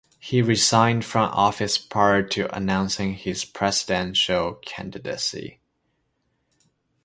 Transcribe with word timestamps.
He 0.17 0.41
resigned 0.41 1.05
from 1.05 1.29
office 1.29 1.77
prior 1.77 2.23
to 2.29 2.51
announcing 2.55 3.13
his 3.13 3.45
presidential 3.45 4.55
candidacy. 4.55 5.59